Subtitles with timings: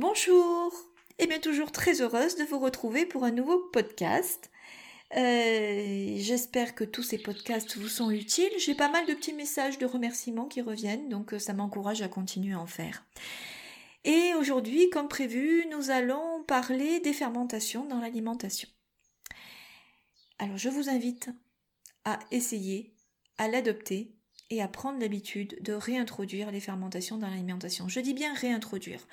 [0.00, 0.72] Bonjour
[1.18, 4.48] Et bien toujours très heureuse de vous retrouver pour un nouveau podcast.
[5.16, 8.52] Euh, J'espère que tous ces podcasts vous sont utiles.
[8.60, 12.06] J'ai pas mal de petits messages de remerciements qui reviennent, donc euh, ça m'encourage à
[12.06, 13.04] continuer à en faire.
[14.04, 18.68] Et aujourd'hui, comme prévu, nous allons parler des fermentations dans l'alimentation.
[20.38, 21.28] Alors je vous invite
[22.04, 22.94] à essayer,
[23.36, 24.12] à l'adopter
[24.50, 27.88] et à prendre l'habitude de réintroduire les fermentations dans l'alimentation.
[27.88, 29.04] Je dis bien réintroduire.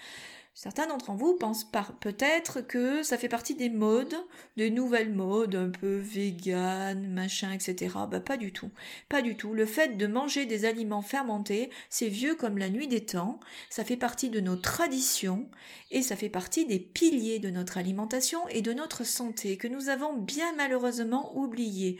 [0.57, 1.69] Certains d'entre vous pensent
[1.99, 4.15] peut-être que ça fait partie des modes,
[4.55, 7.93] des nouvelles modes, un peu vegan, machin, etc.
[8.09, 8.71] Bah pas du tout.
[9.09, 9.53] Pas du tout.
[9.53, 13.41] Le fait de manger des aliments fermentés, c'est vieux comme la nuit des temps.
[13.69, 15.49] Ça fait partie de nos traditions
[15.91, 19.89] et ça fait partie des piliers de notre alimentation et de notre santé que nous
[19.89, 21.99] avons bien malheureusement oubliés.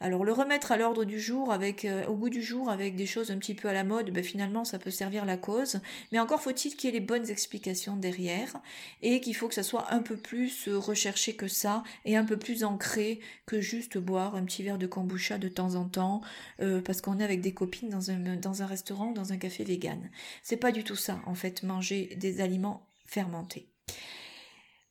[0.00, 3.06] Alors le remettre à l'ordre du jour avec euh, au goût du jour avec des
[3.06, 5.80] choses un petit peu à la mode, ben, finalement ça peut servir la cause,
[6.12, 8.60] mais encore faut-il qu'il y ait les bonnes explications derrière
[9.02, 12.24] et qu'il faut que ça soit un peu plus euh, recherché que ça et un
[12.24, 16.20] peu plus ancré que juste boire un petit verre de kombucha de temps en temps
[16.60, 19.64] euh, parce qu'on est avec des copines dans un dans un restaurant, dans un café
[19.64, 20.10] vegan.
[20.42, 23.66] C'est pas du tout ça en fait manger des aliments fermentés.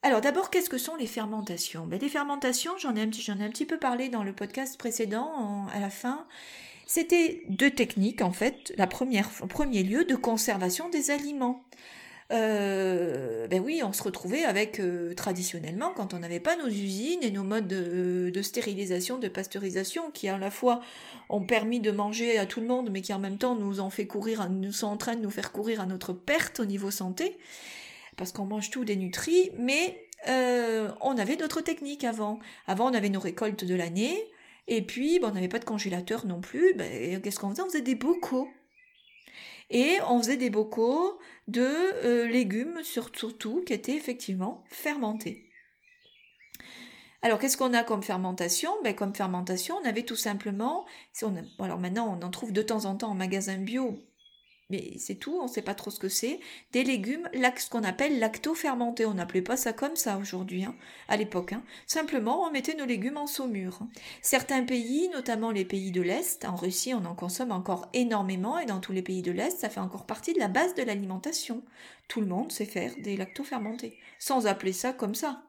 [0.03, 1.85] Alors d'abord, qu'est-ce que sont les fermentations?
[1.85, 5.89] Ben, Les fermentations, j'en ai, un petit, peu parlé dans le podcast précédent, à la
[5.89, 6.25] fin.
[6.85, 8.73] C'était deux techniques, en fait.
[8.77, 11.63] La première, en premier lieu, de conservation des aliments.
[12.31, 17.23] Euh, ben oui, on se retrouvait avec euh, traditionnellement, quand on n'avait pas nos usines
[17.23, 20.81] et nos modes de, stérilisation, de pasteurisation, qui à la fois
[21.29, 23.89] ont permis de manger à tout le monde, mais qui en même temps nous ont
[23.89, 26.91] fait courir, nous sont en train de nous faire courir à notre perte au niveau
[26.91, 27.37] santé
[28.17, 32.39] parce qu'on mange tout dénutri, mais euh, on avait d'autres techniques avant.
[32.65, 34.17] Avant, on avait nos récoltes de l'année,
[34.67, 36.73] et puis on n'avait pas de congélateur non plus.
[36.73, 37.61] Ben, Qu'est-ce qu'on faisait?
[37.61, 38.49] On faisait des bocaux.
[39.69, 45.47] Et on faisait des bocaux de euh, légumes, surtout, qui étaient effectivement fermentés.
[47.21, 48.71] Alors, qu'est-ce qu'on a comme fermentation?
[48.83, 50.85] Ben, Comme fermentation, on avait tout simplement,
[51.59, 53.99] alors maintenant on en trouve de temps en temps en magasin bio,
[54.69, 56.39] mais c'est tout, on ne sait pas trop ce que c'est,
[56.73, 59.05] des légumes, ce qu'on appelle lacto-fermentés.
[59.05, 60.75] On n'appelait pas ça comme ça aujourd'hui, hein,
[61.07, 61.53] à l'époque.
[61.53, 61.63] Hein.
[61.85, 63.79] Simplement, on mettait nos légumes en saumure.
[64.21, 68.65] Certains pays, notamment les pays de l'Est, en Russie, on en consomme encore énormément, et
[68.65, 71.63] dans tous les pays de l'Est, ça fait encore partie de la base de l'alimentation.
[72.07, 75.43] Tout le monde sait faire des lacto-fermentés, sans appeler ça comme ça.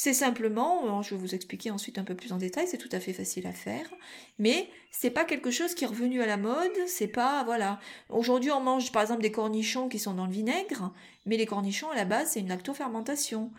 [0.00, 3.00] C'est simplement, je vais vous expliquer ensuite un peu plus en détail, c'est tout à
[3.00, 3.92] fait facile à faire,
[4.38, 7.80] mais c'est pas quelque chose qui est revenu à la mode, c'est pas, voilà.
[8.08, 10.92] Aujourd'hui, on mange par exemple des cornichons qui sont dans le vinaigre,
[11.26, 13.50] mais les cornichons à la base, c'est une lactofermentation.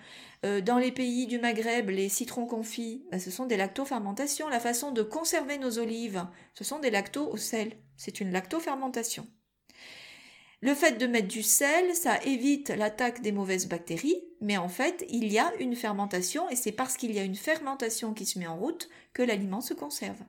[0.45, 4.47] Euh, dans les pays du Maghreb, les citrons confits, bah, ce sont des lactofermentations.
[4.47, 7.73] La façon de conserver nos olives, ce sont des lactos au sel.
[7.97, 9.27] C'est une lactofermentation.
[10.61, 15.05] Le fait de mettre du sel, ça évite l'attaque des mauvaises bactéries, mais en fait,
[15.09, 18.37] il y a une fermentation et c'est parce qu'il y a une fermentation qui se
[18.37, 20.19] met en route que l'aliment se conserve.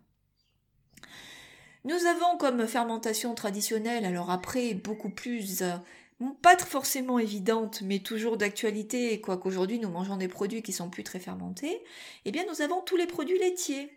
[1.84, 5.76] Nous avons comme fermentation traditionnelle, alors après beaucoup plus, euh,
[6.42, 11.04] pas forcément évidente, mais toujours d'actualité, quoique aujourd'hui nous mangeons des produits qui sont plus
[11.04, 11.82] très fermentés,
[12.24, 13.90] eh bien nous avons tous les produits laitiers.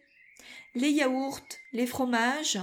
[0.73, 1.41] Les yaourts,
[1.73, 2.57] les fromages,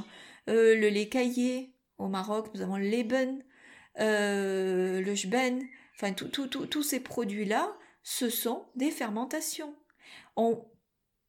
[0.48, 3.44] euh, le lait caillé, au Maroc, nous avons le Leben,
[4.00, 5.62] euh, le jben,
[5.94, 9.74] enfin tous ces produits-là, ce sont des fermentations.
[10.36, 10.64] On,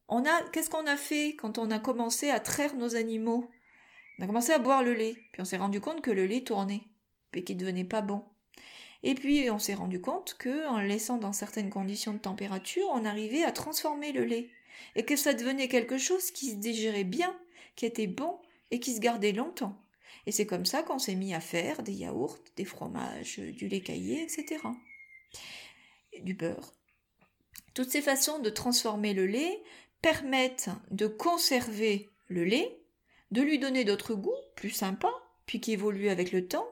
[0.08, 3.50] on a, qu'est-ce qu'on a fait quand on a commencé à traire nos animaux?
[4.18, 6.42] On a commencé à boire le lait, puis on s'est rendu compte que le lait
[6.42, 6.82] tournait,
[7.34, 8.24] et qu'il devenait pas bon.
[9.02, 12.88] Et puis on s'est rendu compte que en le laissant dans certaines conditions de température,
[12.92, 14.50] on arrivait à transformer le lait
[14.94, 17.36] et que ça devenait quelque chose qui se digérait bien,
[17.74, 18.38] qui était bon
[18.70, 19.76] et qui se gardait longtemps.
[20.26, 23.80] Et c'est comme ça qu'on s'est mis à faire des yaourts, des fromages, du lait
[23.80, 24.62] caillé, etc.
[26.22, 26.74] du beurre.
[27.74, 29.62] Toutes ces façons de transformer le lait
[30.02, 32.78] permettent de conserver le lait,
[33.30, 35.14] de lui donner d'autres goûts plus sympas,
[35.46, 36.68] puis qui évoluent avec le temps,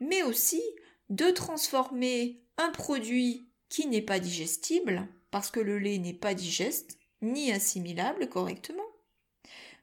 [0.00, 0.62] mais aussi
[1.08, 6.98] de transformer un produit qui n'est pas digestible, parce que le lait n'est pas digeste,
[7.22, 8.82] ni assimilable correctement.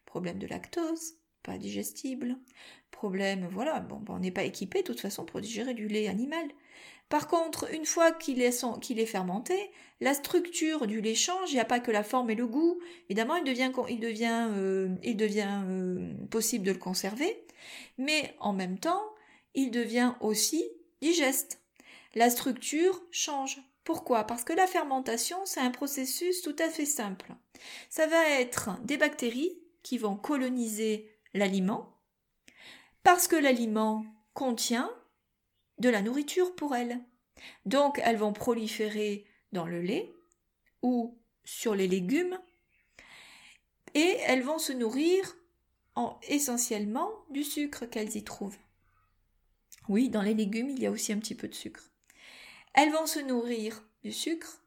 [0.05, 2.37] Problème de lactose, pas digestible
[2.99, 6.45] problème, voilà, bon, on n'est pas équipé de toute façon pour digérer du lait animal.
[7.07, 9.71] Par contre, une fois qu'il est, fermenté,
[10.01, 12.81] la structure du lait change, il n'y a pas que la forme et le goût.
[13.09, 13.71] Évidemment, il devient,
[14.53, 17.41] euh, euh, possible de le conserver,
[17.97, 19.01] mais en même temps,
[19.55, 20.63] il devient aussi
[21.01, 21.61] digeste.
[22.15, 23.61] La structure change.
[23.85, 24.25] Pourquoi?
[24.25, 27.33] Parce que la fermentation, c'est un processus tout à fait simple.
[27.89, 31.97] Ça va être des bactéries qui vont coloniser l'aliment,
[33.03, 34.91] parce que l'aliment contient
[35.77, 36.99] de la nourriture pour elle.
[37.65, 40.11] Donc elles vont proliférer dans le lait
[40.81, 42.37] ou sur les légumes
[43.93, 45.35] et elles vont se nourrir
[45.95, 48.57] en, essentiellement du sucre qu'elles y trouvent.
[49.87, 51.89] Oui, dans les légumes, il y a aussi un petit peu de sucre.
[52.73, 54.61] Elles vont se nourrir du sucre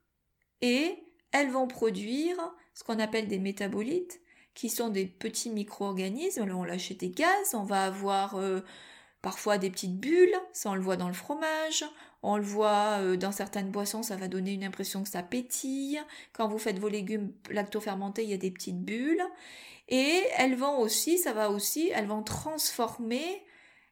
[0.60, 0.98] et
[1.30, 2.36] elles vont produire
[2.74, 4.20] ce qu'on appelle des métabolites,
[4.54, 6.50] qui sont des petits micro-organismes.
[6.52, 8.60] on lâche des gaz, on va avoir euh,
[9.22, 11.84] parfois des petites bulles, ça on le voit dans le fromage,
[12.22, 16.00] on le voit euh, dans certaines boissons, ça va donner une impression que ça pétille.
[16.32, 19.24] Quand vous faites vos légumes lactofermentés, il y a des petites bulles.
[19.88, 23.42] Et elles vont aussi, ça va aussi, elles vont transformer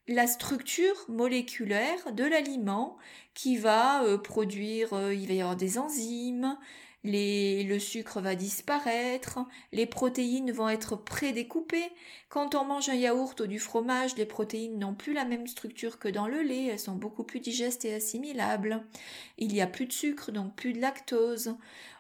[0.09, 2.97] la structure moléculaire de l'aliment
[3.35, 6.57] qui va euh, produire, il va y avoir des enzymes,
[7.05, 9.39] le sucre va disparaître,
[9.73, 11.91] les protéines vont être prédécoupées.
[12.29, 15.99] Quand on mange un yaourt ou du fromage, les protéines n'ont plus la même structure
[15.99, 18.85] que dans le lait, elles sont beaucoup plus digestes et assimilables.
[19.39, 21.55] Il n'y a plus de sucre, donc plus de lactose.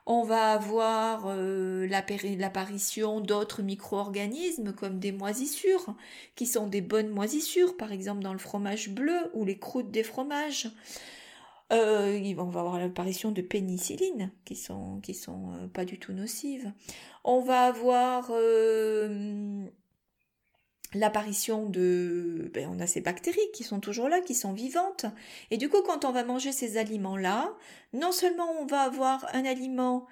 [0.07, 5.95] On va avoir euh, l'apparition d'autres micro-organismes comme des moisissures,
[6.35, 10.03] qui sont des bonnes moisissures, par exemple dans le fromage bleu ou les croûtes des
[10.03, 10.71] fromages.
[11.73, 16.13] Euh, on va avoir l'apparition de pénicilline qui sont qui sont euh, pas du tout
[16.13, 16.73] nocives.
[17.23, 19.65] On va avoir euh,
[20.95, 25.07] l'apparition de ben, on a ces bactéries qui sont toujours là, qui sont vivantes.
[25.51, 27.55] Et du coup, quand on va manger ces aliments-là,
[27.93, 30.07] non seulement on va avoir un aliment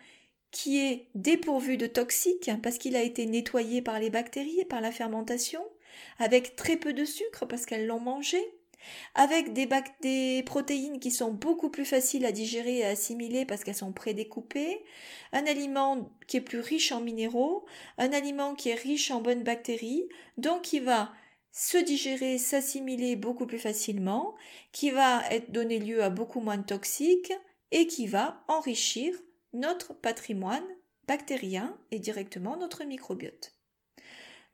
[0.50, 4.80] qui est dépourvu de toxiques parce qu'il a été nettoyé par les bactéries et par
[4.80, 5.62] la fermentation,
[6.18, 8.38] avec très peu de sucre parce qu'elles l'ont mangé,
[9.14, 13.74] avec des, protéines qui sont beaucoup plus faciles à digérer et à assimiler parce qu'elles
[13.74, 14.84] sont prédécoupées,
[15.32, 17.66] un aliment qui est plus riche en minéraux,
[17.98, 21.12] un aliment qui est riche en bonnes bactéries, donc qui va
[21.52, 24.34] se digérer, s'assimiler beaucoup plus facilement,
[24.72, 27.32] qui va être donner lieu à beaucoup moins de toxiques
[27.72, 29.14] et qui va enrichir
[29.52, 30.66] notre patrimoine
[31.06, 33.57] bactérien et directement notre microbiote.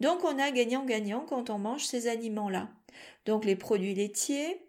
[0.01, 2.69] Donc on a gagnant-gagnant quand on mange ces aliments-là
[3.27, 4.61] donc les produits laitiers,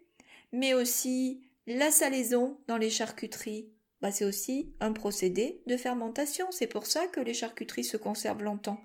[0.52, 3.68] mais aussi la salaison dans les charcuteries.
[4.00, 6.46] Bah, c'est aussi un procédé de fermentation.
[6.50, 8.80] C'est pour ça que les charcuteries se conservent longtemps.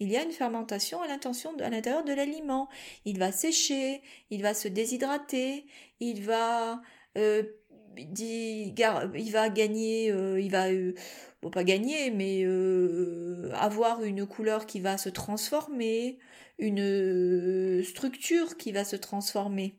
[0.00, 2.68] Il y a une fermentation à l'intérieur de l'aliment.
[3.04, 5.64] Il va sécher, il va se déshydrater,
[6.00, 6.82] il va
[7.16, 7.42] euh,
[7.96, 10.94] il va gagner, euh, il va, euh,
[11.52, 12.44] pas gagner, mais
[13.54, 16.18] avoir une couleur qui va se transformer,
[16.58, 19.78] une euh, structure qui va se transformer.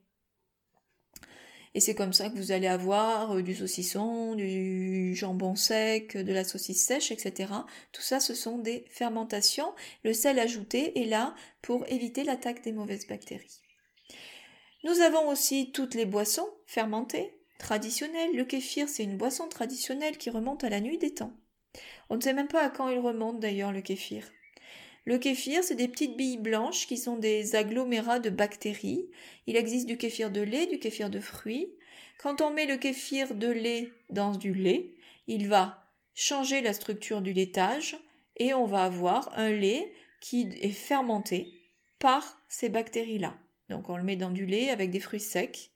[1.73, 6.33] Et c'est comme ça que vous allez avoir euh, du saucisson, du jambon sec, de
[6.33, 7.53] la saucisse sèche, etc.
[7.91, 9.73] Tout ça, ce sont des fermentations.
[10.03, 13.61] Le sel ajouté est là pour éviter l'attaque des mauvaises bactéries.
[14.83, 18.35] Nous avons aussi toutes les boissons fermentées, traditionnelles.
[18.35, 21.33] Le kéfir, c'est une boisson traditionnelle qui remonte à la nuit des temps.
[22.09, 24.31] On ne sait même pas à quand il remonte d'ailleurs le kéfir.
[25.05, 29.09] Le kéfir, c'est des petites billes blanches qui sont des agglomérats de bactéries.
[29.45, 31.73] Il existe du kéfir de lait, du kéfir de fruits.
[32.19, 34.95] Quand on met le kéfir de lait dans du lait,
[35.27, 35.83] il va
[36.13, 37.97] changer la structure du laitage
[38.35, 41.53] et on va avoir un lait qui est fermenté
[41.99, 43.37] par ces bactéries-là.
[43.69, 45.71] Donc on le met dans du lait avec des fruits secs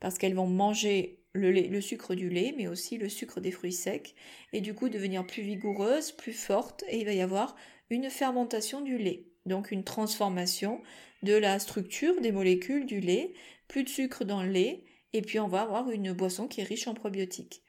[0.00, 4.14] parce qu'elles vont manger le, sucre du lait, mais aussi le sucre des fruits secs,
[4.52, 7.56] et du coup devenir plus vigoureuse, plus forte, et il va y avoir
[7.90, 10.82] une fermentation du lait, donc une transformation
[11.22, 13.32] de la structure des molécules du lait,
[13.68, 16.64] plus de sucre dans le lait, et puis on va avoir une boisson qui est
[16.64, 17.62] riche en probiotiques.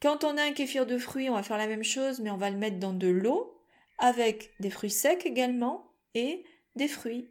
[0.00, 2.36] Quand on a un kéfir de fruits, on va faire la même chose, mais on
[2.36, 3.60] va le mettre dans de l'eau,
[3.98, 6.44] avec des fruits secs également, et
[6.76, 7.30] des fruits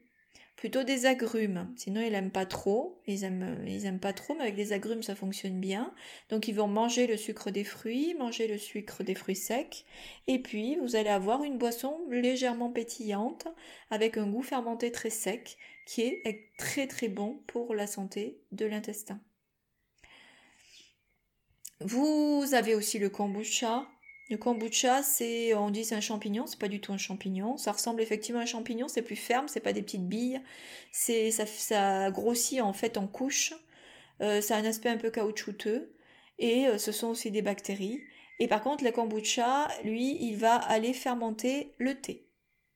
[0.57, 1.71] plutôt des agrumes.
[1.77, 2.99] Sinon, ils n'aiment pas trop.
[3.07, 5.93] Ils aiment, ils aiment pas trop, mais avec des agrumes, ça fonctionne bien.
[6.29, 9.85] Donc, ils vont manger le sucre des fruits, manger le sucre des fruits secs.
[10.25, 13.47] Et puis, vous allez avoir une boisson légèrement pétillante,
[13.91, 18.65] avec un goût fermenté très sec, qui est très très bon pour la santé de
[18.65, 19.21] l'intestin.
[21.81, 23.87] Vous avez aussi le kombucha,
[24.29, 25.01] le kombucha,
[25.55, 27.57] on dit c'est un champignon, c'est pas du tout un champignon.
[27.57, 30.41] Ça ressemble effectivement à un champignon, c'est plus ferme, c'est pas des petites billes.
[30.91, 33.53] Ça grossit en fait en couches.
[34.21, 35.93] Euh, ça a un aspect un peu caoutchouteux.
[36.39, 38.01] Et euh, ce sont aussi des bactéries.
[38.39, 42.27] Et par contre, le kombucha, lui, il va aller fermenter le thé.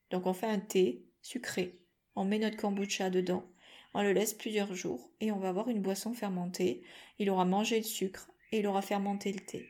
[0.09, 1.79] Donc on fait un thé sucré.
[2.15, 3.45] On met notre kombucha dedans.
[3.93, 6.83] On le laisse plusieurs jours et on va avoir une boisson fermentée.
[7.19, 9.67] Il aura mangé le sucre et il aura fermenté le thé.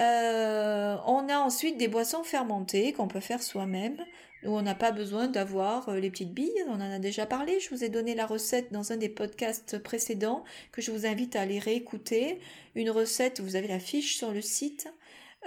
[0.00, 3.98] Euh, on a ensuite des boissons fermentées qu'on peut faire soi-même,
[4.44, 7.60] où on n'a pas besoin d'avoir euh, les petites billes, on en a déjà parlé,
[7.60, 11.36] je vous ai donné la recette dans un des podcasts précédents que je vous invite
[11.36, 12.40] à aller réécouter.
[12.74, 14.88] Une recette, vous avez la fiche sur le site.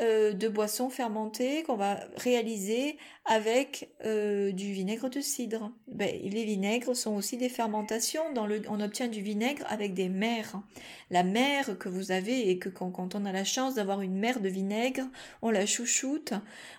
[0.02, 5.72] Euh, de boissons fermentées qu'on va réaliser avec euh, du vinaigre de cidre.
[5.88, 8.34] Ben, les vinaigres sont aussi des fermentations.
[8.34, 10.62] Dans le, on obtient du vinaigre avec des mers.
[11.12, 14.18] La mer que vous avez et que quand, quand on a la chance d'avoir une
[14.18, 15.04] mer de vinaigre,
[15.42, 16.34] on la chouchoute,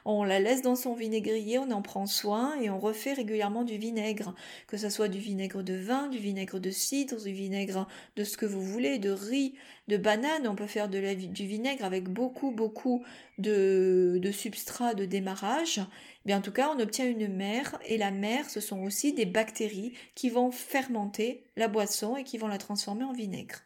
[0.04, 3.78] on la laisse dans son vinaigrier, on en prend soin et on refait régulièrement du
[3.78, 4.34] vinaigre.
[4.66, 8.36] Que ce soit du vinaigre de vin, du vinaigre de cidre, du vinaigre de ce
[8.36, 9.54] que vous voulez, de riz,
[9.88, 10.46] de banane.
[10.46, 13.04] On peut faire du vinaigre avec beaucoup, beaucoup
[13.38, 15.80] de, substrat de démarrage.
[16.24, 19.26] Bien, en tout cas, on obtient une mer et la mer, ce sont aussi des
[19.26, 23.62] bactéries qui vont fermenter la boisson et qui vont la transformer en vinaigre.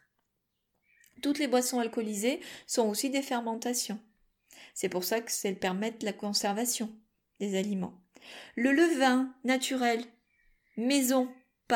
[1.21, 3.99] Toutes les boissons alcoolisées sont aussi des fermentations.
[4.73, 6.89] C'est pour ça que elles permettent la conservation
[7.39, 7.93] des aliments.
[8.55, 10.03] Le levain naturel,
[10.77, 11.29] maison,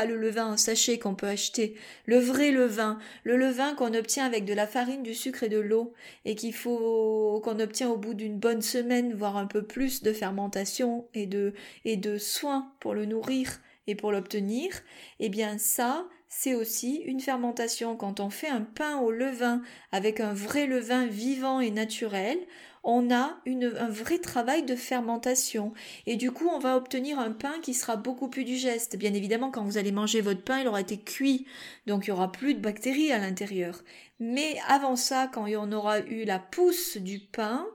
[0.04, 1.76] le levain en sachet qu'on peut acheter,
[2.06, 5.60] le vrai levain, le levain qu'on obtient avec de la farine, du sucre et de
[5.60, 5.94] l'eau,
[6.26, 10.12] et qu'il faut qu'on obtient au bout d'une bonne semaine, voire un peu plus de
[10.12, 11.54] fermentation et de,
[11.86, 14.72] et de soins pour le nourrir et pour l'obtenir,
[15.20, 17.96] eh bien ça, c'est aussi une fermentation.
[17.96, 19.62] Quand on fait un pain au levain
[19.92, 22.38] avec un vrai levain vivant et naturel,
[22.86, 25.74] on a un vrai travail de fermentation.
[26.06, 28.96] Et du coup, on va obtenir un pain qui sera beaucoup plus digeste.
[28.96, 31.48] Bien évidemment, quand vous allez manger votre pain, il aura été cuit,
[31.88, 33.84] donc il y aura plus de bactéries à l'intérieur.
[34.20, 37.66] Mais avant ça, quand on aura eu la pousse du pain,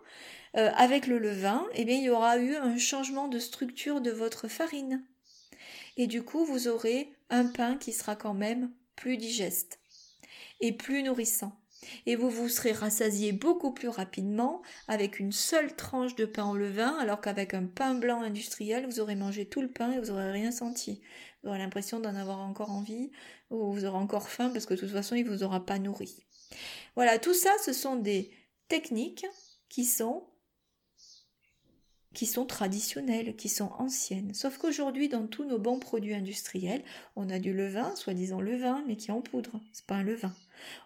[0.56, 4.12] euh, avec le levain, eh bien, il y aura eu un changement de structure de
[4.12, 5.04] votre farine.
[5.96, 9.80] Et du coup, vous aurez un pain qui sera quand même plus digeste
[10.60, 11.59] et plus nourrissant
[12.06, 16.56] et vous vous serez rassasié beaucoup plus rapidement avec une seule tranche de pain au
[16.56, 20.06] levain, alors qu'avec un pain blanc industriel, vous aurez mangé tout le pain et vous
[20.06, 21.00] n'aurez rien senti.
[21.42, 23.10] Vous aurez l'impression d'en avoir encore envie,
[23.50, 25.78] ou vous aurez encore faim parce que de toute façon, il ne vous aura pas
[25.78, 26.26] nourri.
[26.96, 28.30] Voilà, tout ça, ce sont des
[28.68, 29.26] techniques
[29.68, 30.26] qui sont
[32.12, 34.34] qui sont traditionnelles, qui sont anciennes.
[34.34, 36.82] Sauf qu'aujourd'hui, dans tous nos bons produits industriels,
[37.14, 39.60] on a du levain, soi-disant levain, mais qui est en poudre.
[39.72, 40.34] C'est pas un levain.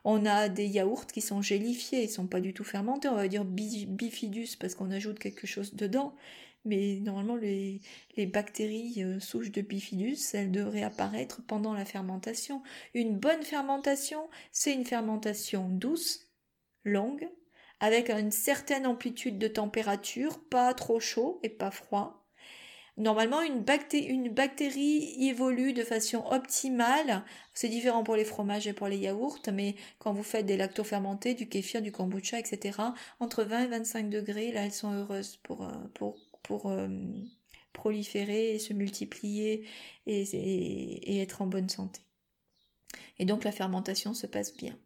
[0.05, 3.29] On a des yaourts qui sont gélifiés, ils sont pas du tout fermentés, on va
[3.29, 6.15] dire bifidus parce qu'on ajoute quelque chose dedans.
[6.65, 7.81] Mais normalement, les,
[8.17, 12.63] bactéries euh, souches de bifidus, elles devraient apparaître pendant la fermentation.
[12.95, 16.31] Une bonne fermentation, c'est une fermentation douce,
[16.85, 17.29] longue,
[17.81, 22.24] avec une certaine amplitude de température, pas trop chaud et pas froid.
[22.97, 27.25] Normalement, une, bactérie évolue de façon optimale.
[27.53, 31.35] C'est différent pour les fromages et pour les yaourts, mais quand vous faites des lactofermentés,
[31.35, 32.79] du kéfir, du kombucha, etc.,
[33.19, 36.89] entre 20 et 25 degrés, là, elles sont heureuses pour, euh, pour, pour euh,
[37.73, 39.67] proliférer et se multiplier
[40.07, 42.01] et, et être en bonne santé.
[43.19, 44.79] Et donc la fermentation se passe bien.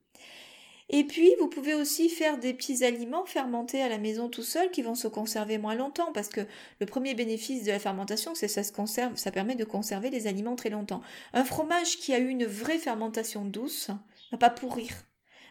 [0.91, 4.71] Et puis, vous pouvez aussi faire des petits aliments fermentés à la maison tout seul
[4.71, 6.41] qui vont se conserver moins longtemps parce que
[6.81, 10.27] le premier bénéfice de la fermentation, c'est ça se conserve, ça permet de conserver les
[10.27, 11.03] aliments très longtemps.
[11.35, 13.91] Un fromage qui a eu une vraie fermentation douce
[14.33, 14.93] va pas pourrir.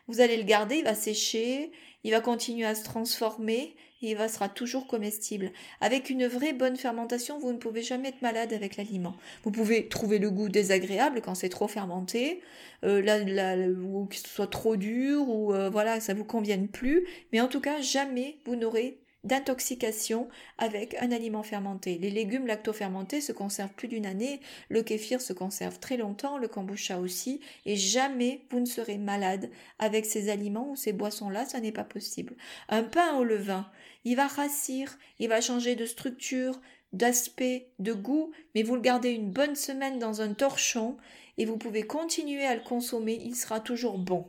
[0.08, 1.72] Vous allez le garder, il va sécher,
[2.04, 5.52] il va continuer à se transformer et il sera toujours comestible.
[5.82, 9.16] Avec une vraie bonne fermentation, vous ne pouvez jamais être malade avec l'aliment.
[9.44, 12.42] Vous pouvez trouver le goût désagréable quand c'est trop fermenté,
[12.84, 17.08] euh, ou que ce soit trop dur, ou euh, voilà, ça vous convienne plus.
[17.32, 21.98] Mais en tout cas, jamais vous n'aurez d'intoxication avec un aliment fermenté.
[21.98, 26.48] Les légumes lactofermentés se conservent plus d'une année, le kéfir se conserve très longtemps, le
[26.48, 31.60] kombucha aussi, et jamais vous ne serez malade avec ces aliments ou ces boissons-là, ça
[31.60, 32.36] n'est pas possible.
[32.70, 33.70] Un pain au levain,
[34.06, 36.60] il va rassir, il va changer de structure,
[36.94, 40.98] d'aspect, de goût, mais vous le gardez une bonne semaine dans un torchon
[41.38, 44.26] et vous pouvez continuer à le consommer, il sera toujours bon.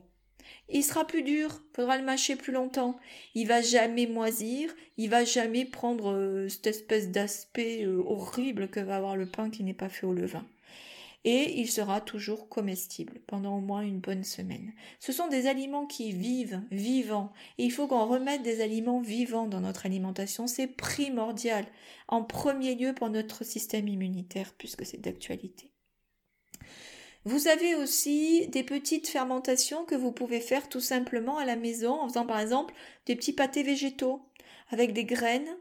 [0.69, 2.99] Il sera plus dur, faudra le mâcher plus longtemps.
[3.35, 8.81] Il va jamais moisir, il va jamais prendre euh, cette espèce d'aspect euh, horrible que
[8.81, 10.47] va avoir le pain qui n'est pas fait au levain.
[11.25, 14.73] Et il sera toujours comestible pendant au moins une bonne semaine.
[15.00, 17.33] Ce sont des aliments qui vivent, vivants.
[17.59, 20.47] Et il faut qu'on remette des aliments vivants dans notre alimentation.
[20.47, 21.67] C'est primordial.
[22.07, 25.71] En premier lieu pour notre système immunitaire, puisque c'est d'actualité.
[27.25, 32.00] Vous avez aussi des petites fermentations que vous pouvez faire tout simplement à la maison
[32.00, 32.75] en faisant par exemple
[33.06, 34.22] des petits pâtés végétaux
[34.70, 35.56] avec des graines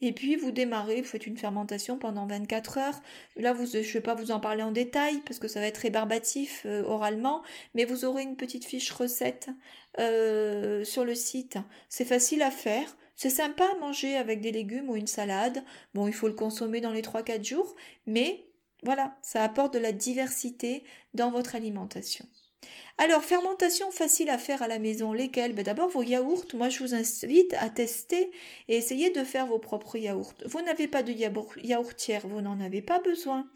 [0.00, 3.02] Et puis vous démarrez, vous faites une fermentation pendant 24 heures.
[3.36, 5.78] Là, je ne vais pas vous en parler en détail parce que ça va être
[5.78, 7.42] rébarbatif euh, oralement,
[7.74, 9.50] mais vous aurez une petite fiche recette
[10.00, 11.58] euh, sur le site.
[11.88, 12.96] C'est facile à faire.
[13.14, 15.62] C'est sympa à manger avec des légumes ou une salade.
[15.94, 17.76] Bon, il faut le consommer dans les 3-4 jours,
[18.06, 18.44] mais
[18.82, 20.84] voilà, ça apporte de la diversité
[21.14, 22.26] dans votre alimentation.
[22.98, 25.54] Alors, fermentation facile à faire à la maison, lesquelles?
[25.54, 26.44] Ben, D'abord, vos yaourts.
[26.54, 28.30] Moi, je vous invite à tester
[28.68, 30.34] et essayer de faire vos propres yaourts.
[30.46, 31.12] Vous n'avez pas de
[31.62, 33.48] yaourtière, vous n'en avez pas besoin.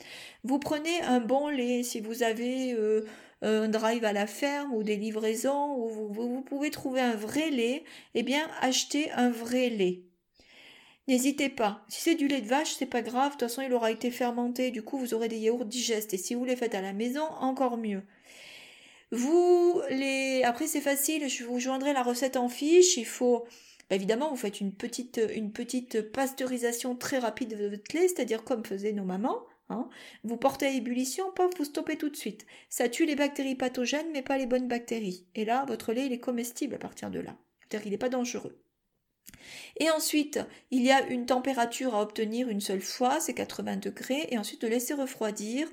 [0.43, 1.83] Vous prenez un bon lait.
[1.83, 3.03] Si vous avez euh,
[3.43, 7.51] un drive à la ferme ou des livraisons, où vous, vous pouvez trouver un vrai
[7.51, 10.03] lait, eh bien, achetez un vrai lait.
[11.09, 11.85] N'hésitez pas.
[11.89, 13.29] Si c'est du lait de vache, c'est pas grave.
[13.29, 14.71] De toute façon, il aura été fermenté.
[14.71, 16.15] Du coup, vous aurez des yaourts digestes.
[16.15, 18.03] Et si vous les faites à la maison, encore mieux.
[19.13, 23.45] Vous les après c'est facile, je vous joindrai la recette en fiche, il faut
[23.89, 28.43] bah, évidemment vous faites une petite une petite pasteurisation très rapide de votre lait, c'est-à-dire
[28.43, 29.89] comme faisaient nos mamans, hein.
[30.25, 32.47] Vous portez à ébullition, pof, vous stoppez tout de suite.
[32.69, 35.25] Ça tue les bactéries pathogènes mais pas les bonnes bactéries.
[35.37, 37.37] Et là votre lait il est comestible à partir de là.
[37.61, 38.61] C'est-à-dire qu'il n'est pas dangereux.
[39.79, 40.41] Et ensuite,
[40.71, 44.63] il y a une température à obtenir une seule fois, c'est 80 degrés, et ensuite
[44.63, 45.69] de laisser refroidir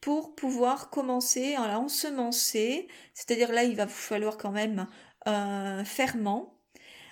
[0.00, 2.88] pour pouvoir commencer à l'ensemencer.
[3.14, 4.86] C'est-à-dire là, il va vous falloir quand même
[5.26, 6.54] un ferment.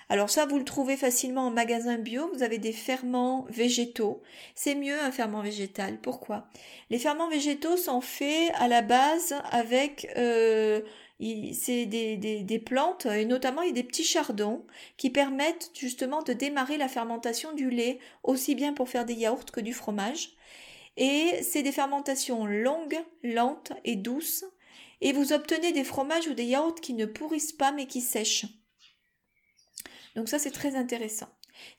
[0.09, 2.29] Alors ça, vous le trouvez facilement en magasin bio.
[2.33, 4.21] Vous avez des ferments végétaux.
[4.55, 5.99] C'est mieux un ferment végétal.
[5.99, 6.47] Pourquoi?
[6.89, 10.81] Les ferments végétaux sont faits à la base avec euh,
[11.19, 14.65] c'est des, plantes et notamment des petits chardons
[14.97, 19.45] qui permettent justement de démarrer la fermentation du lait aussi bien pour faire des yaourts
[19.45, 20.35] que du fromage.
[20.95, 24.45] Et c'est des fermentations longues, lentes et douces.
[25.01, 28.45] Et vous obtenez des fromages ou des yaourts qui ne pourrissent pas mais qui sèchent.
[30.15, 31.27] Donc ça c'est très intéressant.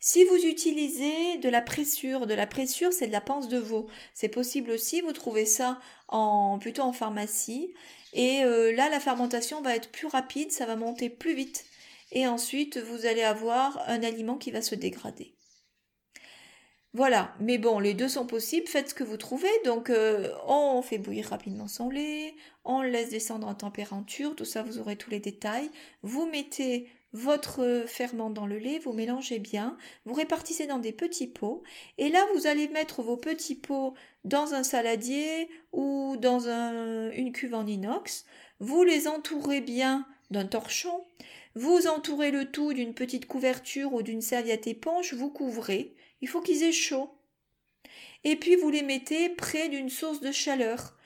[0.00, 3.88] Si vous utilisez de la pressure, de la pressure c'est de la panse de veau.
[4.14, 7.74] C'est possible aussi, vous trouvez ça en, plutôt en pharmacie.
[8.12, 11.64] Et euh, là la fermentation va être plus rapide, ça va monter plus vite.
[12.12, 15.34] Et ensuite vous allez avoir un aliment qui va se dégrader.
[16.94, 19.50] Voilà, mais bon, les deux sont possibles, faites ce que vous trouvez.
[19.64, 22.34] Donc, euh, on fait bouillir rapidement son lait,
[22.64, 25.70] on le laisse descendre en température, tout ça, vous aurez tous les détails.
[26.02, 31.26] Vous mettez votre ferment dans le lait, vous mélangez bien, vous répartissez dans des petits
[31.26, 31.62] pots,
[31.96, 33.94] et là, vous allez mettre vos petits pots
[34.24, 38.24] dans un saladier ou dans une cuve en inox.
[38.60, 41.04] Vous les entourez bien d'un torchon,
[41.54, 46.40] vous entourez le tout d'une petite couverture ou d'une serviette éponge, vous couvrez, il faut
[46.40, 47.10] qu'ils aient chaud.
[48.24, 50.96] Et puis vous les mettez près d'une source de chaleur,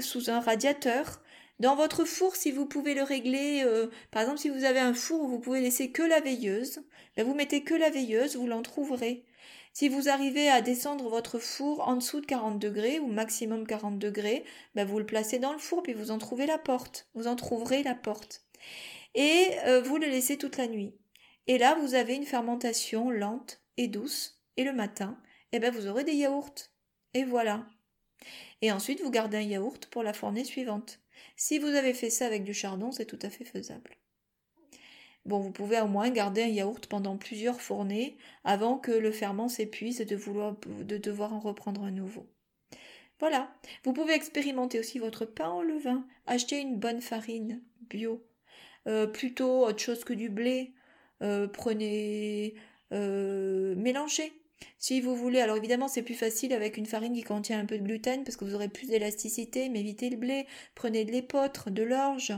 [0.00, 1.22] sous un radiateur.
[1.58, 4.94] Dans votre four, si vous pouvez le régler, euh, par exemple si vous avez un
[4.94, 6.82] four où vous pouvez laisser que la veilleuse,
[7.16, 9.24] ben vous mettez que la veilleuse, vous l'entrouverez.
[9.74, 13.98] Si vous arrivez à descendre votre four en dessous de 40 degrés ou maximum 40
[13.98, 17.08] degrés, ben vous le placez dans le four puis vous en trouvez la porte.
[17.14, 18.44] Vous en trouverez la porte.
[19.14, 20.94] Et euh, vous le laissez toute la nuit.
[21.46, 25.18] Et là, vous avez une fermentation lente et douce et le matin,
[25.52, 26.54] eh ben vous aurez des yaourts.
[27.14, 27.66] Et voilà.
[28.60, 31.01] Et ensuite, vous gardez un yaourt pour la fournée suivante.
[31.36, 33.96] Si vous avez fait ça avec du chardon, c'est tout à fait faisable.
[35.24, 39.48] Bon, vous pouvez au moins garder un yaourt pendant plusieurs fournées avant que le ferment
[39.48, 42.26] s'épuise et de, vouloir, de devoir en reprendre un nouveau.
[43.20, 43.54] Voilà.
[43.84, 46.04] Vous pouvez expérimenter aussi votre pain au levain.
[46.26, 48.26] Acheter une bonne farine bio.
[48.88, 50.72] Euh, plutôt autre chose que du blé.
[51.22, 52.54] Euh, prenez.
[52.92, 54.32] Euh, mélangez
[54.78, 57.78] si vous voulez, alors évidemment c'est plus facile avec une farine qui contient un peu
[57.78, 61.70] de gluten parce que vous aurez plus d'élasticité, mais évitez le blé, prenez de l'épeautre,
[61.70, 62.32] de l'orge,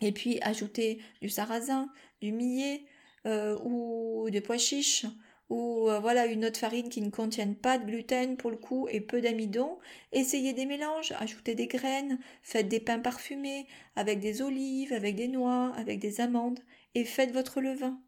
[0.00, 2.82] et puis ajoutez du sarrasin, du millet
[3.26, 5.06] euh, ou des pois chiches
[5.50, 8.86] ou euh, voilà une autre farine qui ne contienne pas de gluten pour le coup
[8.90, 9.78] et peu d'amidon.
[10.12, 15.28] Essayez des mélanges, ajoutez des graines, faites des pains parfumés avec des olives, avec des
[15.28, 16.60] noix, avec des amandes
[16.94, 17.98] et faites votre levain.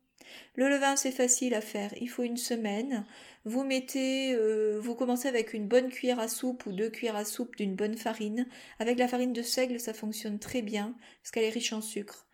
[0.54, 1.92] Le levain, c'est facile à faire.
[2.00, 3.04] Il faut une semaine.
[3.44, 7.24] Vous mettez, euh, vous commencez avec une bonne cuillère à soupe ou deux cuillères à
[7.24, 8.46] soupe d'une bonne farine.
[8.78, 12.26] Avec la farine de seigle, ça fonctionne très bien parce qu'elle est riche en sucre.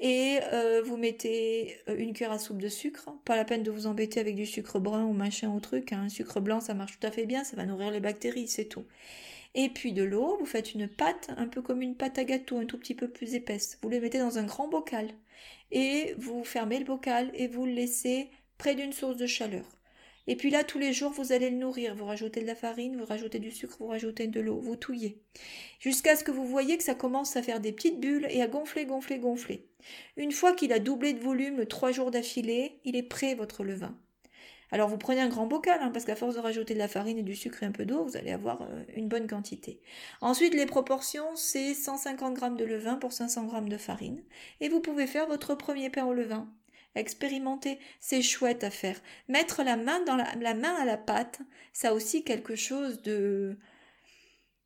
[0.00, 3.10] Et euh, vous mettez euh, une cuillère à soupe de sucre.
[3.24, 5.92] Pas la peine de vous embêter avec du sucre brun ou machin ou truc.
[5.92, 6.08] Un hein.
[6.08, 7.44] sucre blanc, ça marche tout à fait bien.
[7.44, 8.84] Ça va nourrir les bactéries, c'est tout.
[9.54, 12.58] Et puis de l'eau, vous faites une pâte, un peu comme une pâte à gâteau,
[12.58, 13.78] un tout petit peu plus épaisse.
[13.82, 15.08] Vous le mettez dans un grand bocal
[15.70, 19.64] et vous fermez le bocal et vous le laissez près d'une source de chaleur.
[20.26, 21.94] Et puis là, tous les jours, vous allez le nourrir.
[21.94, 25.20] Vous rajoutez de la farine, vous rajoutez du sucre, vous rajoutez de l'eau, vous touillez.
[25.80, 28.46] Jusqu'à ce que vous voyez que ça commence à faire des petites bulles et à
[28.46, 29.68] gonfler, gonfler, gonfler.
[30.16, 33.98] Une fois qu'il a doublé de volume trois jours d'affilée, il est prêt, votre levain.
[34.70, 37.18] Alors vous prenez un grand bocal, hein, parce qu'à force de rajouter de la farine
[37.18, 39.80] et du sucre et un peu d'eau, vous allez avoir euh, une bonne quantité.
[40.20, 44.22] Ensuite, les proportions, c'est 150 g de levain pour 500 g de farine.
[44.60, 46.48] Et vous pouvez faire votre premier pain au levain.
[46.94, 49.00] Expérimenter, c'est chouette à faire.
[49.28, 51.40] Mettre la main dans la, main à la pâte,
[51.72, 53.58] ça aussi quelque chose de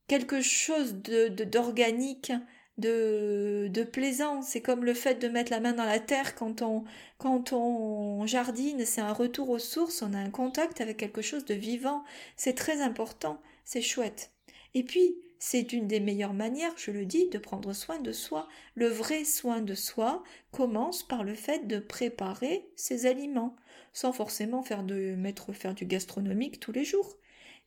[0.08, 2.32] quelque chose de d'organique
[2.78, 4.42] de plaisant.
[4.42, 6.84] C'est comme le fait de mettre la main dans la terre quand on,
[7.18, 11.44] quand on jardine, c'est un retour aux sources, on a un contact avec quelque chose
[11.44, 12.04] de vivant.
[12.36, 14.30] C'est très important, c'est chouette.
[14.74, 18.48] Et puis, c'est une des meilleures manières, je le dis, de prendre soin de soi.
[18.74, 23.54] Le vrai soin de soi commence par le fait de préparer ses aliments,
[23.92, 27.16] sans forcément faire de mettre faire du gastronomique tous les jours,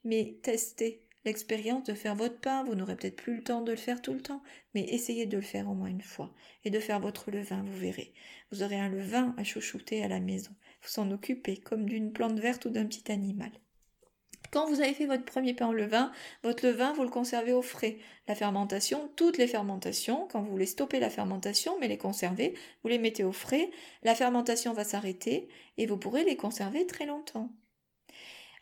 [0.04, 3.78] mais tester l'expérience de faire votre pain, vous n'aurez peut-être plus le temps de le
[3.78, 4.42] faire tout le temps,
[4.74, 7.78] mais essayez de le faire au moins une fois et de faire votre levain, vous
[7.78, 8.14] verrez.
[8.52, 10.52] Vous aurez un levain à chouchouter à la maison.
[10.82, 13.52] Vous s'en occupez comme d'une plante verte ou d'un petit animal.
[14.52, 16.12] Quand vous avez fait votre premier pain au levain,
[16.44, 18.00] votre levain, vous le conservez au frais.
[18.28, 22.90] La fermentation, toutes les fermentations, quand vous voulez stopper la fermentation, mais les conserver, vous
[22.90, 23.70] les mettez au frais,
[24.04, 27.50] la fermentation va s'arrêter et vous pourrez les conserver très longtemps.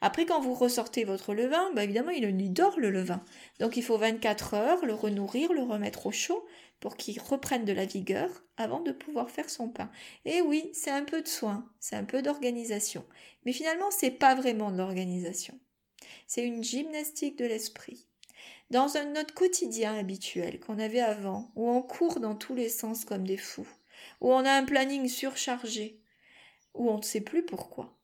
[0.01, 3.23] Après, quand vous ressortez votre levain, bah évidemment, il dort le levain.
[3.59, 6.45] Donc, il faut 24 heures le renourrir, le remettre au chaud
[6.79, 9.91] pour qu'il reprenne de la vigueur avant de pouvoir faire son pain.
[10.23, 13.05] Et oui, c'est un peu de soin, c'est un peu d'organisation.
[13.45, 15.59] Mais finalement, c'est pas vraiment de l'organisation.
[16.27, 18.07] C'est une gymnastique de l'esprit.
[18.69, 23.03] Dans un notre quotidien habituel qu'on avait avant, où on court dans tous les sens
[23.03, 23.67] comme des fous,
[24.21, 25.99] où on a un planning surchargé,
[26.75, 27.97] où on ne sait plus pourquoi.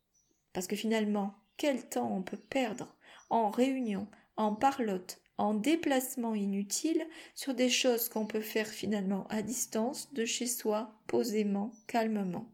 [0.51, 2.95] Parce que finalement, quel temps on peut perdre
[3.29, 9.41] en réunion, en parlotte, en déplacement inutile sur des choses qu'on peut faire finalement à
[9.41, 12.49] distance de chez soi, posément, calmement.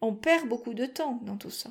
[0.00, 1.70] On perd beaucoup de temps dans tout ça.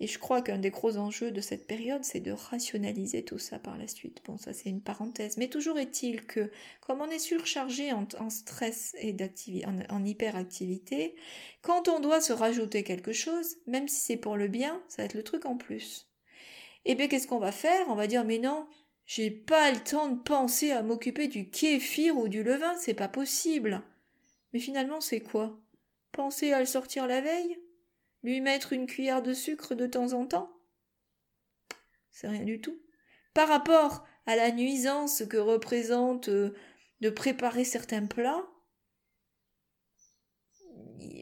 [0.00, 3.58] Et je crois qu'un des gros enjeux de cette période, c'est de rationaliser tout ça
[3.58, 4.22] par la suite.
[4.24, 5.36] Bon, ça c'est une parenthèse.
[5.36, 9.14] Mais toujours est-il que, comme on est surchargé en, stress et
[9.66, 11.14] en, en hyperactivité,
[11.60, 15.04] quand on doit se rajouter quelque chose, même si c'est pour le bien, ça va
[15.04, 16.08] être le truc en plus.
[16.86, 17.86] Eh bien, qu'est-ce qu'on va faire?
[17.88, 18.66] On va dire, mais non,
[19.04, 23.08] j'ai pas le temps de penser à m'occuper du kéfir ou du levain, c'est pas
[23.08, 23.82] possible.
[24.54, 25.60] Mais finalement, c'est quoi?
[26.12, 27.58] Penser à le sortir la veille?
[28.22, 30.50] Lui mettre une cuillère de sucre de temps en temps?
[32.10, 32.78] C'est rien du tout.
[33.34, 36.54] Par rapport à la nuisance que représente euh,
[37.00, 38.46] de préparer certains plats,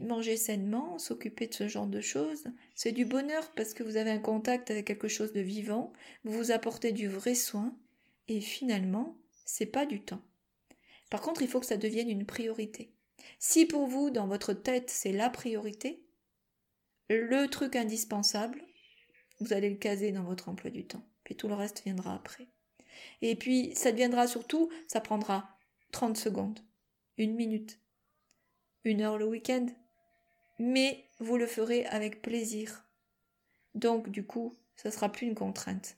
[0.02, 4.10] manger sainement, s'occuper de ce genre de choses, c'est du bonheur parce que vous avez
[4.10, 5.92] un contact avec quelque chose de vivant,
[6.24, 7.76] vous vous apportez du vrai soin,
[8.26, 10.22] et finalement, c'est pas du temps.
[11.10, 12.92] Par contre, il faut que ça devienne une priorité.
[13.38, 16.04] Si pour vous, dans votre tête, c'est la priorité,
[17.08, 18.62] le truc indispensable,
[19.40, 21.04] vous allez le caser dans votre emploi du temps.
[21.24, 22.48] Puis tout le reste viendra après.
[23.22, 25.58] Et puis, ça deviendra surtout, ça prendra
[25.92, 26.60] 30 secondes,
[27.16, 27.78] une minute,
[28.84, 29.66] une heure le week-end.
[30.58, 32.84] Mais vous le ferez avec plaisir.
[33.74, 35.97] Donc, du coup, ça sera plus une contrainte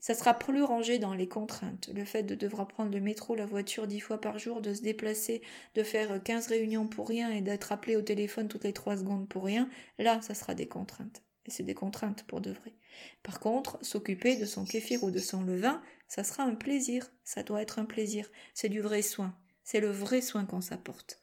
[0.00, 1.90] ça sera plus rangé dans les contraintes.
[1.94, 4.82] Le fait de devoir prendre le métro, la voiture dix fois par jour, de se
[4.82, 5.42] déplacer,
[5.74, 9.28] de faire quinze réunions pour rien et d'être appelé au téléphone toutes les trois secondes
[9.28, 11.22] pour rien, là, ça sera des contraintes.
[11.46, 12.74] Et c'est des contraintes pour de vrai.
[13.22, 17.10] Par contre, s'occuper de son kéfir ou de son levain, ça sera un plaisir.
[17.24, 18.30] Ça doit être un plaisir.
[18.54, 19.36] C'est du vrai soin.
[19.62, 21.22] C'est le vrai soin qu'on s'apporte.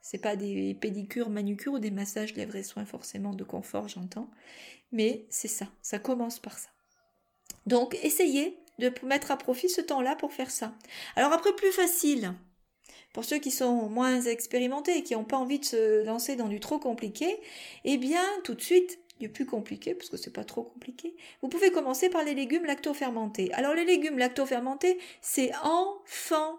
[0.00, 4.30] C'est pas des pédicures, manucures ou des massages, les vrais soins forcément de confort, j'entends.
[4.90, 5.68] Mais c'est ça.
[5.80, 6.70] Ça commence par ça.
[7.66, 10.74] Donc essayez de mettre à profit ce temps-là pour faire ça.
[11.16, 12.34] Alors après, plus facile.
[13.12, 16.48] Pour ceux qui sont moins expérimentés et qui n'ont pas envie de se lancer dans
[16.48, 17.38] du trop compliqué,
[17.84, 21.48] eh bien, tout de suite, du plus compliqué, parce que c'est pas trop compliqué, vous
[21.48, 23.52] pouvez commencer par les légumes lactofermentés.
[23.52, 26.58] Alors les légumes lactofermentés, c'est enfantin.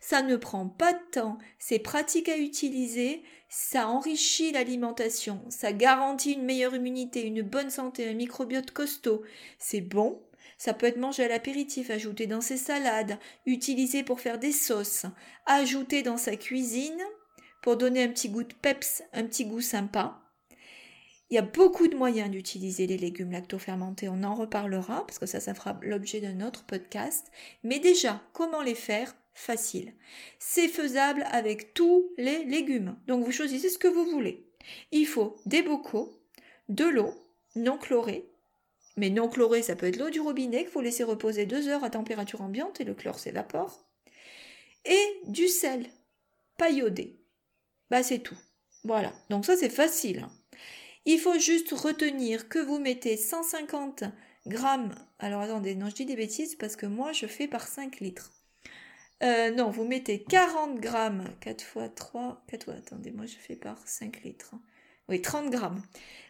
[0.00, 6.32] Ça ne prend pas de temps, c'est pratique à utiliser, ça enrichit l'alimentation, ça garantit
[6.32, 9.22] une meilleure immunité, une bonne santé, un microbiote costaud.
[9.58, 10.22] C'est bon,
[10.58, 15.06] ça peut être mangé à l'apéritif, ajouté dans ses salades, utilisé pour faire des sauces,
[15.46, 17.02] ajouté dans sa cuisine
[17.62, 20.20] pour donner un petit goût de peps, un petit goût sympa.
[21.30, 25.26] Il y a beaucoup de moyens d'utiliser les légumes lactofermentés, on en reparlera parce que
[25.26, 27.32] ça, ça fera l'objet d'un autre podcast.
[27.62, 29.94] Mais déjà, comment les faire facile.
[30.38, 32.96] C'est faisable avec tous les légumes.
[33.06, 34.48] Donc vous choisissez ce que vous voulez.
[34.92, 36.20] Il faut des bocaux,
[36.68, 37.12] de l'eau
[37.56, 38.30] non chlorée.
[38.96, 41.84] Mais non chlorée, ça peut être l'eau du robinet qu'il faut laisser reposer deux heures
[41.84, 43.84] à température ambiante et le chlore s'évapore.
[44.84, 45.86] Et du sel,
[46.56, 47.18] pas iodé.
[47.90, 48.38] Bah c'est tout.
[48.84, 49.12] Voilà.
[49.30, 50.20] Donc ça c'est facile.
[50.20, 50.32] Hein.
[51.06, 54.04] Il faut juste retenir que vous mettez 150
[54.46, 54.94] grammes.
[55.18, 58.32] Alors attendez, non, je dis des bêtises parce que moi je fais par 5 litres.
[59.24, 63.56] Euh, non, vous mettez 40 grammes, 4 fois 3, 4 fois, attendez, moi je fais
[63.56, 64.54] par 5 litres.
[65.08, 65.82] Oui, 30 grammes.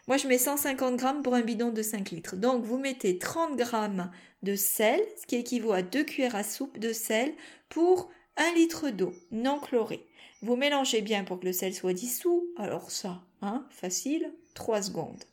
[0.07, 2.35] Moi je mets 150 grammes pour un bidon de 5 litres.
[2.37, 4.11] Donc vous mettez 30 grammes
[4.43, 7.33] de sel, ce qui équivaut à 2 cuillères à soupe de sel
[7.67, 10.05] pour 1 litre d'eau non chlorée.
[10.41, 12.47] Vous mélangez bien pour que le sel soit dissous.
[12.57, 15.23] Alors ça, hein, facile, 3 secondes.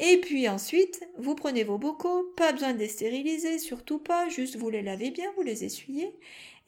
[0.00, 4.56] Et puis ensuite, vous prenez vos bocaux, pas besoin de les stériliser, surtout pas, juste
[4.56, 6.14] vous les lavez bien, vous les essuyez.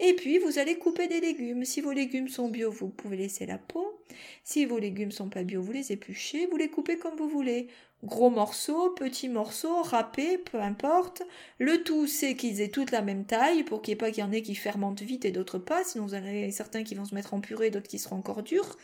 [0.02, 1.64] Et puis vous allez couper des légumes.
[1.66, 4.02] Si vos légumes sont bio, vous pouvez laisser la peau.
[4.44, 7.68] Si vos légumes sont pas bio, vous les épluchez, vous les coupez comme vous voulez.
[8.02, 11.22] Gros morceaux, petits morceaux, râpés, peu importe.
[11.58, 14.24] Le tout, c'est qu'ils aient toutes la même taille pour qu'il n'y ait pas qu'il
[14.24, 15.84] y en ait qui fermentent vite et d'autres pas.
[15.84, 18.78] Sinon, vous avez certains qui vont se mettre en purée, d'autres qui seront encore durs.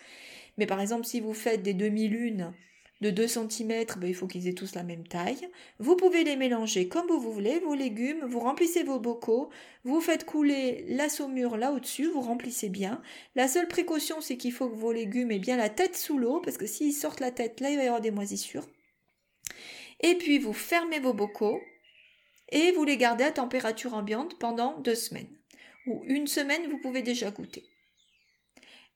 [0.58, 2.52] Mais par exemple, si vous faites des demi-lunes,
[3.00, 5.48] de 2 cm, ben, il faut qu'ils aient tous la même taille.
[5.78, 9.50] Vous pouvez les mélanger comme vous voulez, vos légumes, vous remplissez vos bocaux,
[9.84, 13.02] vous faites couler la saumure là au-dessus, vous remplissez bien.
[13.34, 16.40] La seule précaution, c'est qu'il faut que vos légumes aient bien la tête sous l'eau,
[16.40, 18.66] parce que s'ils sortent la tête, là, il va y avoir des moisissures.
[20.00, 21.60] Et puis, vous fermez vos bocaux
[22.50, 25.28] et vous les gardez à température ambiante pendant deux semaines.
[25.86, 27.64] Ou une semaine, vous pouvez déjà goûter.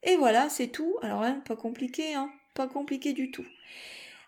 [0.03, 0.97] Et voilà, c'est tout.
[1.03, 2.33] Alors, hein, pas compliqué, hein
[2.67, 3.47] compliqué du tout.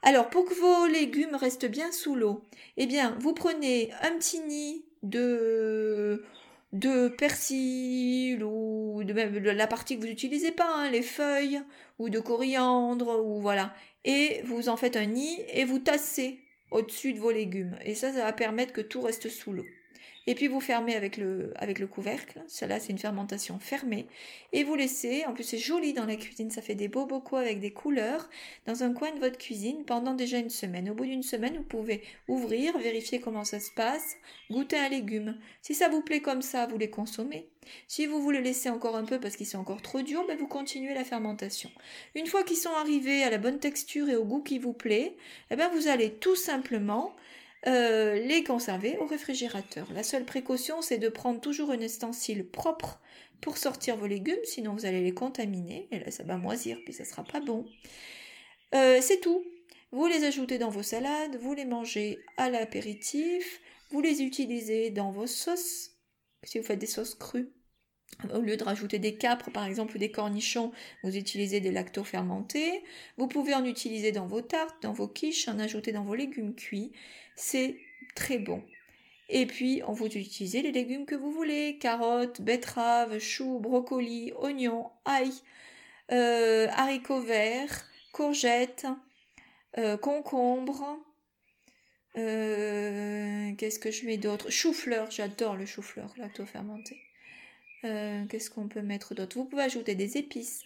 [0.03, 2.45] Alors, pour que vos légumes restent bien sous l'eau,
[2.77, 6.25] eh bien, vous prenez un petit nid de,
[6.73, 11.62] de persil ou de, même la partie que vous n'utilisez pas, hein, les feuilles,
[12.01, 13.75] ou de coriandre, ou voilà.
[14.05, 16.40] Et vous en faites un nid et vous tassez
[16.73, 17.79] au-dessus de vos légumes.
[17.85, 19.66] Et ça, ça va permettre que tout reste sous l'eau.
[20.26, 22.42] Et puis vous fermez avec le, avec le couvercle.
[22.46, 24.06] Cela, c'est une fermentation fermée.
[24.52, 27.37] Et vous laissez, en plus c'est joli dans la cuisine, ça fait des beaux bocaux
[27.37, 28.28] avec des couleurs,
[28.66, 30.90] dans un coin de votre cuisine pendant déjà une semaine.
[30.90, 34.16] Au bout d'une semaine, vous pouvez ouvrir, vérifier comment ça se passe,
[34.50, 35.38] goûter un légume.
[35.61, 37.48] Si ça vous plaît comme ça, vous les consommez.
[37.87, 40.48] Si vous voulez laisser encore un peu parce qu'ils sont encore trop durs, ben vous
[40.48, 41.70] continuez la fermentation.
[42.14, 45.16] Une fois qu'ils sont arrivés à la bonne texture et au goût qui vous plaît,
[45.50, 47.14] eh ben vous allez tout simplement
[47.66, 49.87] euh, les conserver au réfrigérateur.
[49.92, 53.01] La seule précaution, c'est de prendre toujours un ustensile propre
[53.40, 56.92] pour sortir vos légumes, sinon vous allez les contaminer, et là ça va moisir, puis
[56.92, 57.66] ça sera pas bon.
[58.75, 59.44] Euh, c'est tout.
[59.90, 65.12] Vous les ajoutez dans vos salades, vous les mangez à l'apéritif, vous les utilisez dans
[65.12, 65.90] vos sauces,
[66.44, 67.53] si vous faites des sauces crues.
[68.33, 70.72] Au lieu de rajouter des capres, par exemple, ou des cornichons,
[71.03, 72.83] vous utilisez des lacto-fermentés.
[73.16, 76.55] Vous pouvez en utiliser dans vos tartes, dans vos quiches, en ajouter dans vos légumes
[76.55, 76.92] cuits.
[77.35, 77.77] C'est
[78.14, 78.62] très bon.
[79.29, 84.90] Et puis, on vous utilisez les légumes que vous voulez carottes, betteraves, choux, brocolis, oignons,
[85.05, 85.33] ail,
[86.12, 88.87] euh, haricots verts, courgettes,
[89.79, 90.98] euh, concombres.
[92.18, 94.51] Euh, qu'est-ce que je mets d'autre?
[94.51, 97.01] Chou-fleur, j'adore le chou-fleur lacto-fermenté.
[97.85, 99.37] Euh, qu'est-ce qu'on peut mettre d'autre?
[99.37, 100.64] Vous pouvez ajouter des épices.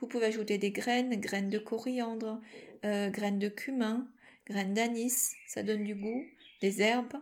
[0.00, 2.40] Vous pouvez ajouter des graines, graines de coriandre,
[2.84, 4.06] euh, graines de cumin,
[4.46, 6.24] graines d'anis, ça donne du goût,
[6.60, 7.14] des herbes.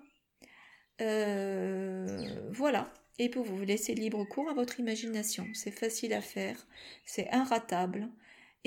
[1.01, 2.07] Euh,
[2.51, 2.93] voilà.
[3.19, 5.47] Et pour vous laisser libre cours à votre imagination.
[5.55, 6.67] C'est facile à faire,
[7.05, 8.09] c'est inratable.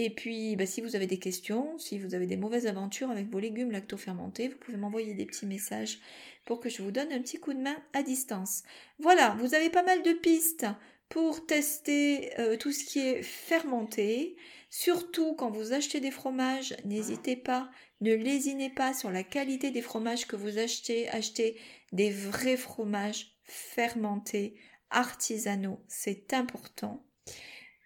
[0.01, 3.27] Et puis, bah, si vous avez des questions, si vous avez des mauvaises aventures avec
[3.29, 5.99] vos légumes lacto-fermentés, vous pouvez m'envoyer des petits messages
[6.45, 8.63] pour que je vous donne un petit coup de main à distance.
[8.99, 10.67] Voilà, vous avez pas mal de pistes
[11.09, 14.37] pour tester euh, tout ce qui est fermenté.
[14.69, 19.81] Surtout quand vous achetez des fromages, n'hésitez pas, ne lésinez pas sur la qualité des
[19.81, 21.09] fromages que vous achetez.
[21.09, 21.59] Achetez
[21.91, 24.55] des vrais fromages fermentés,
[24.91, 27.05] artisanaux, c'est important.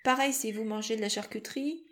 [0.03, 1.83] Pareil si vous mangez de la charcuterie,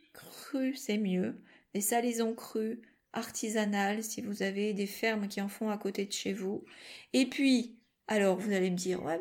[0.75, 1.35] c'est mieux.
[1.73, 2.81] Les salaisons crues,
[3.13, 6.63] artisanales, si vous avez des fermes qui en font à côté de chez vous.
[7.13, 7.75] Et puis,
[8.07, 9.19] alors vous allez me dire, ouais,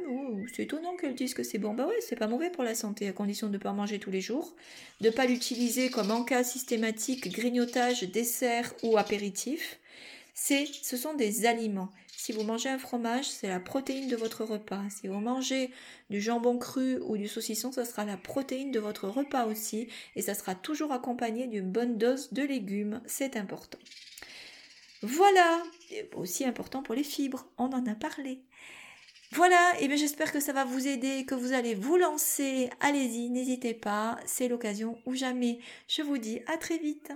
[0.52, 1.74] c'est étonnant qu'elles disent que c'est bon.
[1.74, 4.10] Bah ouais, c'est pas mauvais pour la santé, à condition de ne pas manger tous
[4.10, 4.56] les jours,
[5.00, 9.78] de ne pas l'utiliser comme en cas systématique, grignotage, dessert ou apéritif.
[10.42, 11.90] Ce sont des aliments.
[12.16, 14.82] Si vous mangez un fromage, c'est la protéine de votre repas.
[14.88, 15.70] Si vous mangez
[16.08, 19.88] du jambon cru ou du saucisson, ce sera la protéine de votre repas aussi.
[20.16, 23.00] Et ça sera toujours accompagné d'une bonne dose de légumes.
[23.06, 23.78] C'est important.
[25.02, 25.62] Voilà,
[26.14, 28.40] aussi important pour les fibres, on en a parlé.
[29.32, 32.68] Voilà, et bien j'espère que ça va vous aider, que vous allez vous lancer.
[32.80, 35.60] Allez-y, n'hésitez pas, c'est l'occasion ou jamais.
[35.86, 37.12] Je vous dis à très vite.